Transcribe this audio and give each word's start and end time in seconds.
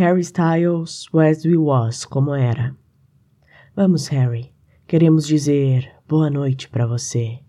Harry 0.00 0.22
Styles, 0.22 1.08
Where 1.12 1.36
We 1.44 1.58
Was, 1.58 2.06
como 2.06 2.34
era. 2.34 2.74
Vamos, 3.76 4.08
Harry. 4.08 4.50
Queremos 4.86 5.26
dizer 5.26 5.92
boa 6.08 6.30
noite 6.30 6.70
para 6.70 6.86
você. 6.86 7.40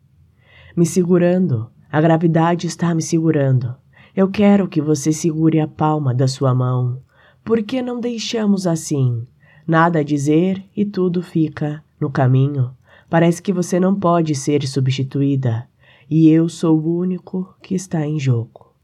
Me 0.76 0.86
segurando. 0.86 1.72
A 1.90 2.02
gravidade 2.02 2.68
está 2.68 2.94
me 2.94 3.02
segurando. 3.02 3.74
Eu 4.14 4.30
quero 4.30 4.68
que 4.68 4.82
você 4.82 5.14
segure 5.14 5.62
a 5.62 5.68
palma 5.68 6.14
da 6.14 6.28
sua 6.28 6.54
mão. 6.54 7.02
Por 7.42 7.64
que 7.64 7.82
não 7.82 8.02
deixamos 8.02 8.68
assim? 8.68 9.26
Nada 9.66 10.00
a 10.00 10.04
dizer 10.04 10.62
e 10.76 10.84
tudo 10.84 11.24
fica 11.24 11.82
no 12.02 12.12
caminho. 12.12 12.76
Parece 13.10 13.42
que 13.42 13.54
você 13.54 13.80
não 13.80 13.98
pode 13.98 14.36
ser 14.36 14.68
substituída. 14.68 15.70
E 16.10 16.28
eu 16.28 16.50
sou 16.50 16.78
o 16.78 16.98
único 16.98 17.56
que 17.64 17.74
está 17.74 18.06
em 18.06 18.20
jogo. 18.20 18.76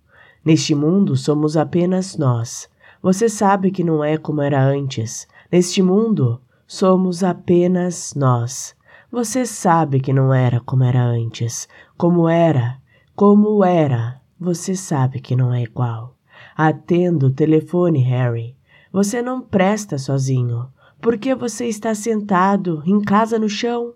Neste 0.45 0.73
mundo 0.73 1.18
somos 1.18 1.57
apenas 1.57 2.18
nós. 2.18 2.70
Você 3.02 3.29
sabe 3.29 3.71
que 3.71 3.84
não 3.84 4.04
é 4.04 4.18
como 4.18 4.41
era 4.41 4.64
antes. 4.64 5.27
Neste 5.51 5.82
mundo 5.82 6.42
somos 6.68 7.24
apenas 7.24 8.14
nós. 8.15 8.75
Você 9.11 9.46
sabe 9.46 10.00
que 10.00 10.11
não 10.11 10.33
era 10.33 10.60
como 10.60 10.83
era 10.83 11.04
antes. 11.04 11.68
Como 11.97 12.28
era, 12.28 12.78
como 13.15 13.64
era, 13.64 14.19
você 14.39 14.75
sabe 14.75 15.19
que 15.19 15.36
não 15.36 15.54
é 15.54 15.64
igual. 15.64 16.15
Atenda 16.55 17.28
o 17.28 17.32
telefone, 17.32 18.00
Harry. 18.00 18.55
Você 18.91 19.21
não 19.21 19.41
presta 19.41 19.97
sozinho. 19.97 20.68
Por 21.00 21.18
que 21.18 21.33
você 21.36 21.68
está 21.68 21.93
sentado 21.93 22.82
em 22.86 23.00
casa 23.00 23.38
no 23.39 23.47
chão? 23.47 23.93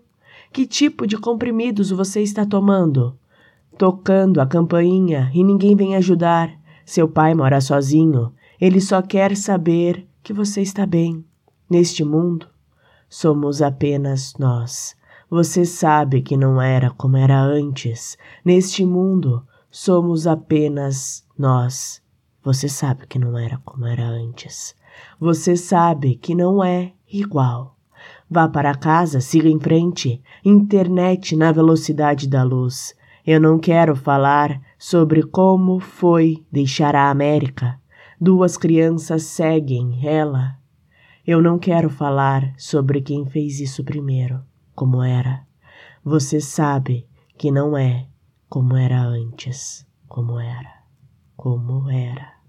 Que 0.52 0.66
tipo 0.66 1.06
de 1.06 1.16
comprimidos 1.16 1.90
você 1.90 2.22
está 2.22 2.46
tomando? 2.46 3.16
Tocando 3.76 4.40
a 4.40 4.46
campainha 4.46 5.30
e 5.34 5.42
ninguém 5.42 5.74
vem 5.74 5.96
ajudar. 5.96 6.50
Seu 6.84 7.08
pai 7.08 7.34
mora 7.34 7.60
sozinho. 7.60 8.32
Ele 8.62 8.80
só 8.80 9.02
quer 9.02 9.36
saber 9.36 10.06
que 10.22 10.32
você 10.32 10.62
está 10.62 10.86
bem. 10.86 11.24
Neste 11.68 12.04
mundo, 12.04 12.46
somos 13.08 13.60
apenas 13.60 14.34
nós. 14.38 14.94
Você 15.28 15.64
sabe 15.64 16.22
que 16.22 16.36
não 16.36 16.62
era 16.62 16.88
como 16.90 17.16
era 17.16 17.42
antes. 17.42 18.16
Neste 18.44 18.86
mundo, 18.86 19.44
somos 19.68 20.28
apenas 20.28 21.26
nós. 21.36 22.00
Você 22.40 22.68
sabe 22.68 23.04
que 23.08 23.18
não 23.18 23.36
era 23.36 23.58
como 23.64 23.84
era 23.84 24.06
antes. 24.06 24.76
Você 25.18 25.56
sabe 25.56 26.14
que 26.14 26.32
não 26.32 26.62
é 26.62 26.92
igual. 27.12 27.76
Vá 28.30 28.46
para 28.46 28.76
casa, 28.76 29.20
siga 29.20 29.48
em 29.48 29.58
frente. 29.58 30.22
Internet 30.44 31.34
na 31.34 31.50
velocidade 31.50 32.28
da 32.28 32.44
luz. 32.44 32.94
Eu 33.26 33.40
não 33.40 33.58
quero 33.58 33.96
falar 33.96 34.60
sobre 34.78 35.24
como 35.24 35.80
foi 35.80 36.46
deixar 36.52 36.94
a 36.94 37.10
América. 37.10 37.81
Duas 38.24 38.56
crianças 38.56 39.24
seguem 39.24 40.06
ela. 40.06 40.56
Eu 41.26 41.42
não 41.42 41.58
quero 41.58 41.90
falar 41.90 42.54
sobre 42.56 43.02
quem 43.02 43.26
fez 43.26 43.58
isso 43.58 43.82
primeiro 43.82 44.40
como 44.76 45.02
era. 45.02 45.44
Você 46.04 46.40
sabe 46.40 47.04
que 47.36 47.50
não 47.50 47.76
é 47.76 48.06
como 48.48 48.76
era 48.76 49.02
antes, 49.02 49.84
como 50.06 50.38
era, 50.38 50.84
como 51.36 51.90
era. 51.90 52.41